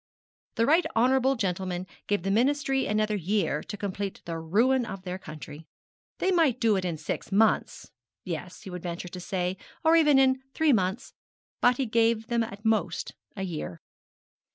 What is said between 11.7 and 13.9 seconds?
he gave them at most a year.